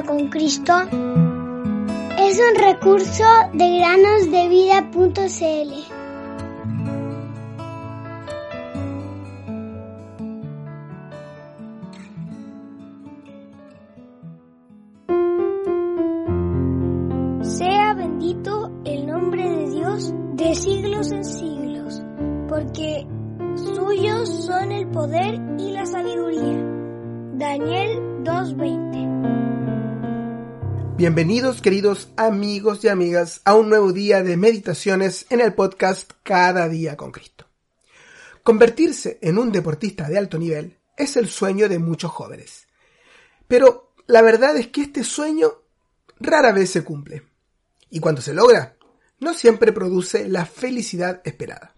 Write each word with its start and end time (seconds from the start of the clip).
con 0.00 0.28
Cristo 0.28 0.72
es 2.18 2.40
un 2.40 2.54
recurso 2.56 3.24
de 3.52 3.78
granosdevida.cl. 3.78 5.12
Sea 17.42 17.94
bendito 17.94 18.70
el 18.86 19.06
nombre 19.06 19.46
de 19.46 19.70
Dios 19.70 20.14
de 20.32 20.54
siglos 20.54 21.12
en 21.12 21.24
siglos, 21.24 22.02
porque 22.48 23.06
suyos 23.56 24.46
son 24.46 24.72
el 24.72 24.88
poder 24.88 25.38
y 25.58 25.72
la 25.72 25.84
sabiduría. 25.84 26.64
Daniel 27.34 28.22
2.20 28.24 28.91
Bienvenidos 31.02 31.60
queridos 31.60 32.10
amigos 32.16 32.84
y 32.84 32.88
amigas 32.88 33.40
a 33.44 33.56
un 33.56 33.68
nuevo 33.68 33.92
día 33.92 34.22
de 34.22 34.36
meditaciones 34.36 35.26
en 35.30 35.40
el 35.40 35.52
podcast 35.52 36.12
Cada 36.22 36.68
día 36.68 36.96
con 36.96 37.10
Cristo. 37.10 37.48
Convertirse 38.44 39.18
en 39.20 39.36
un 39.36 39.50
deportista 39.50 40.08
de 40.08 40.16
alto 40.16 40.38
nivel 40.38 40.78
es 40.96 41.16
el 41.16 41.28
sueño 41.28 41.68
de 41.68 41.80
muchos 41.80 42.12
jóvenes. 42.12 42.68
Pero 43.48 43.94
la 44.06 44.22
verdad 44.22 44.56
es 44.56 44.68
que 44.68 44.82
este 44.82 45.02
sueño 45.02 45.50
rara 46.20 46.52
vez 46.52 46.70
se 46.70 46.84
cumple. 46.84 47.24
Y 47.90 47.98
cuando 47.98 48.22
se 48.22 48.32
logra, 48.32 48.76
no 49.18 49.34
siempre 49.34 49.72
produce 49.72 50.28
la 50.28 50.46
felicidad 50.46 51.20
esperada. 51.24 51.74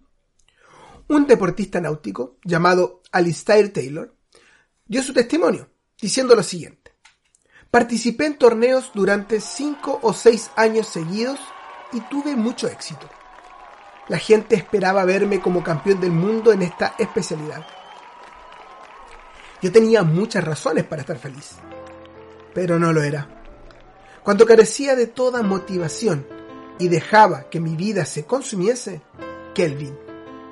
Un 1.08 1.26
deportista 1.26 1.80
náutico 1.80 2.36
llamado 2.44 3.00
Alistair 3.10 3.72
Taylor 3.72 4.14
dio 4.84 5.02
su 5.02 5.14
testimonio 5.14 5.70
diciendo 5.98 6.34
lo 6.34 6.42
siguiente. 6.42 6.83
Participé 7.74 8.26
en 8.26 8.38
torneos 8.38 8.92
durante 8.94 9.40
cinco 9.40 9.98
o 10.00 10.12
seis 10.12 10.52
años 10.54 10.86
seguidos 10.86 11.40
y 11.92 12.00
tuve 12.02 12.36
mucho 12.36 12.68
éxito. 12.68 13.08
La 14.06 14.18
gente 14.18 14.54
esperaba 14.54 15.04
verme 15.04 15.40
como 15.40 15.64
campeón 15.64 16.00
del 16.00 16.12
mundo 16.12 16.52
en 16.52 16.62
esta 16.62 16.94
especialidad. 16.98 17.66
Yo 19.60 19.72
tenía 19.72 20.04
muchas 20.04 20.44
razones 20.44 20.84
para 20.84 21.00
estar 21.00 21.18
feliz, 21.18 21.56
pero 22.54 22.78
no 22.78 22.92
lo 22.92 23.02
era. 23.02 23.26
Cuando 24.22 24.46
carecía 24.46 24.94
de 24.94 25.08
toda 25.08 25.42
motivación 25.42 26.28
y 26.78 26.86
dejaba 26.86 27.50
que 27.50 27.58
mi 27.58 27.74
vida 27.74 28.04
se 28.04 28.24
consumiese, 28.24 29.02
Kelvin, 29.52 29.98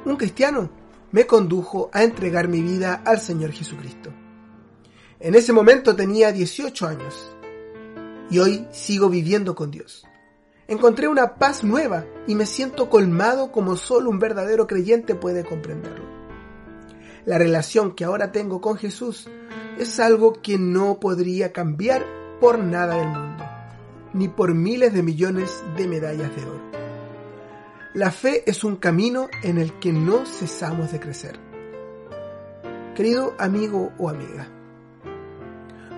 un 0.07 0.17
cristiano, 0.17 0.71
me 1.13 1.25
condujo 1.25 1.89
a 1.93 2.03
entregar 2.03 2.49
mi 2.49 2.63
vida 2.63 3.01
al 3.05 3.21
Señor 3.21 3.53
Jesucristo. 3.53 4.13
En 5.23 5.37
ese 5.37 5.53
momento 5.53 5.95
tenía 5.95 6.33
18 6.33 6.85
años 6.85 7.31
y 8.29 8.41
hoy 8.41 8.67
sigo 8.73 9.09
viviendo 9.09 9.55
con 9.55 9.71
Dios. 9.71 10.05
Encontré 10.67 11.07
una 11.07 11.37
paz 11.37 11.63
nueva 11.63 12.05
y 12.27 12.35
me 12.35 12.45
siento 12.45 12.91
colmado 12.91 13.53
como 13.53 13.77
solo 13.77 14.11
un 14.11 14.19
verdadero 14.19 14.67
creyente 14.67 15.15
puede 15.15 15.45
comprenderlo. 15.45 16.05
La 17.25 17.39
relación 17.39 17.95
que 17.95 18.03
ahora 18.03 18.33
tengo 18.33 18.61
con 18.61 18.77
Jesús 18.77 19.29
es 19.79 20.01
algo 20.01 20.43
que 20.43 20.59
no 20.59 20.99
podría 20.99 21.53
cambiar 21.53 22.05
por 22.41 22.59
nada 22.59 22.97
del 22.97 23.07
mundo, 23.07 23.45
ni 24.15 24.27
por 24.27 24.55
miles 24.55 24.93
de 24.93 25.05
millones 25.05 25.63
de 25.77 25.87
medallas 25.87 26.35
de 26.35 26.43
oro. 26.43 26.63
La 27.95 28.11
fe 28.11 28.43
es 28.51 28.65
un 28.65 28.75
camino 28.75 29.29
en 29.45 29.59
el 29.59 29.79
que 29.79 29.93
no 29.93 30.27
cesamos 30.27 30.91
de 30.91 30.99
crecer. 30.99 31.39
Querido 32.97 33.37
amigo 33.39 33.93
o 33.99 34.09
amiga, 34.09 34.49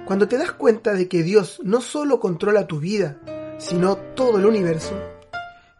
cuando 0.04 0.28
te 0.28 0.36
das 0.36 0.52
cuenta 0.52 0.92
de 0.92 1.08
que 1.08 1.22
Dios 1.22 1.60
no 1.64 1.80
solo 1.80 2.20
controla 2.20 2.66
tu 2.66 2.78
vida, 2.78 3.16
sino 3.58 3.96
todo 3.96 4.38
el 4.38 4.46
universo, 4.46 4.94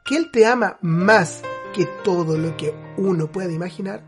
que 0.03 0.17
Él 0.17 0.31
te 0.31 0.47
ama 0.47 0.79
más 0.81 1.43
que 1.75 1.87
todo 2.03 2.39
lo 2.39 2.57
que 2.57 2.75
uno 2.97 3.31
puede 3.31 3.53
imaginar, 3.53 4.03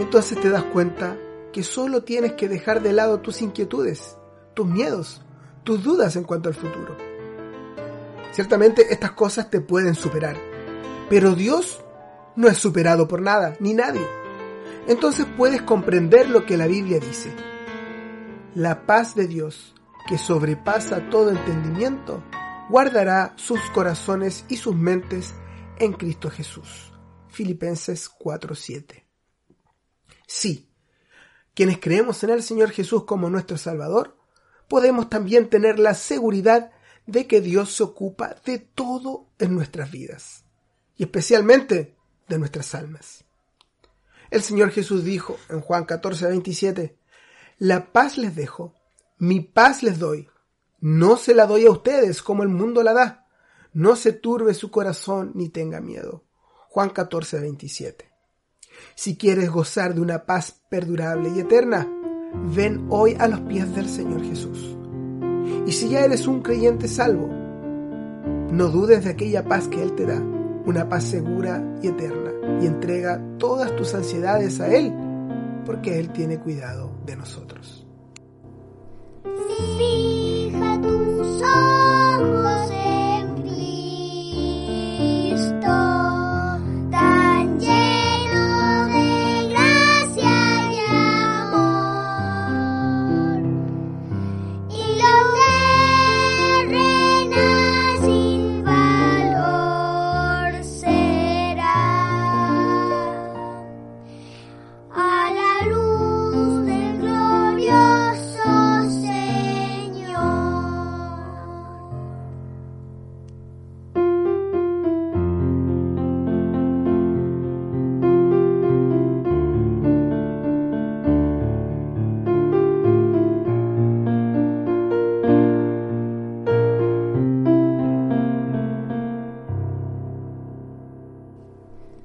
entonces 0.00 0.40
te 0.40 0.50
das 0.50 0.64
cuenta 0.64 1.16
que 1.52 1.62
solo 1.62 2.02
tienes 2.02 2.32
que 2.32 2.48
dejar 2.48 2.82
de 2.82 2.92
lado 2.92 3.20
tus 3.20 3.42
inquietudes, 3.42 4.16
tus 4.54 4.66
miedos, 4.66 5.22
tus 5.62 5.82
dudas 5.82 6.16
en 6.16 6.24
cuanto 6.24 6.48
al 6.48 6.54
futuro. 6.54 6.96
Ciertamente 8.32 8.92
estas 8.92 9.12
cosas 9.12 9.50
te 9.50 9.60
pueden 9.60 9.94
superar, 9.94 10.36
pero 11.08 11.34
Dios 11.34 11.80
no 12.34 12.48
es 12.48 12.58
superado 12.58 13.06
por 13.06 13.22
nada, 13.22 13.56
ni 13.60 13.72
nadie. 13.72 14.06
Entonces 14.88 15.26
puedes 15.36 15.62
comprender 15.62 16.28
lo 16.28 16.44
que 16.44 16.56
la 16.56 16.66
Biblia 16.66 16.98
dice 16.98 17.32
la 18.56 18.86
paz 18.86 19.14
de 19.14 19.26
Dios, 19.26 19.74
que 20.08 20.16
sobrepasa 20.16 21.10
todo 21.10 21.28
entendimiento, 21.30 22.24
guardará 22.70 23.34
sus 23.36 23.60
corazones 23.74 24.46
y 24.48 24.56
sus 24.56 24.74
mentes 24.74 25.34
en 25.78 25.92
Cristo 25.92 26.30
Jesús. 26.30 26.90
Filipenses 27.28 28.08
4:7. 28.08 29.04
Sí, 30.26 30.70
quienes 31.52 31.78
creemos 31.80 32.24
en 32.24 32.30
el 32.30 32.42
Señor 32.42 32.70
Jesús 32.70 33.04
como 33.04 33.28
nuestro 33.28 33.58
Salvador, 33.58 34.16
podemos 34.68 35.10
también 35.10 35.50
tener 35.50 35.78
la 35.78 35.92
seguridad 35.92 36.72
de 37.04 37.26
que 37.26 37.42
Dios 37.42 37.76
se 37.76 37.82
ocupa 37.82 38.36
de 38.46 38.58
todo 38.58 39.28
en 39.38 39.54
nuestras 39.54 39.90
vidas, 39.90 40.44
y 40.96 41.02
especialmente 41.02 41.94
de 42.26 42.38
nuestras 42.38 42.74
almas. 42.74 43.26
El 44.30 44.40
Señor 44.40 44.70
Jesús 44.70 45.04
dijo 45.04 45.36
en 45.50 45.60
Juan 45.60 45.84
14:27, 45.84 46.96
la 47.58 47.92
paz 47.92 48.18
les 48.18 48.36
dejo, 48.36 48.74
mi 49.18 49.40
paz 49.40 49.82
les 49.82 49.98
doy. 49.98 50.28
No 50.78 51.16
se 51.16 51.34
la 51.34 51.46
doy 51.46 51.64
a 51.64 51.70
ustedes 51.70 52.22
como 52.22 52.42
el 52.42 52.50
mundo 52.50 52.82
la 52.82 52.92
da. 52.92 53.26
No 53.72 53.96
se 53.96 54.12
turbe 54.12 54.52
su 54.52 54.70
corazón 54.70 55.32
ni 55.34 55.48
tenga 55.48 55.80
miedo. 55.80 56.24
Juan 56.68 56.90
14, 56.90 57.40
27. 57.40 58.10
Si 58.94 59.16
quieres 59.16 59.50
gozar 59.50 59.94
de 59.94 60.02
una 60.02 60.26
paz 60.26 60.60
perdurable 60.68 61.30
y 61.34 61.40
eterna, 61.40 61.90
ven 62.54 62.86
hoy 62.90 63.16
a 63.18 63.26
los 63.26 63.40
pies 63.40 63.74
del 63.74 63.88
Señor 63.88 64.22
Jesús. 64.22 64.76
Y 65.66 65.72
si 65.72 65.88
ya 65.88 66.00
eres 66.00 66.26
un 66.26 66.42
creyente 66.42 66.88
salvo, 66.88 67.28
no 67.28 68.68
dudes 68.68 69.04
de 69.04 69.10
aquella 69.10 69.44
paz 69.44 69.68
que 69.68 69.82
Él 69.82 69.94
te 69.94 70.04
da, 70.04 70.20
una 70.66 70.90
paz 70.90 71.04
segura 71.04 71.64
y 71.82 71.88
eterna, 71.88 72.32
y 72.60 72.66
entrega 72.66 73.22
todas 73.38 73.74
tus 73.76 73.94
ansiedades 73.94 74.60
a 74.60 74.68
Él 74.68 74.92
porque 75.66 75.98
Él 75.98 76.10
tiene 76.12 76.38
cuidado 76.38 76.92
de 77.04 77.16
nosotros. 77.16 77.86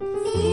Sim. 0.02 0.51